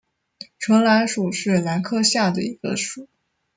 [0.57, 3.07] 唇兰属是兰科下的一个属。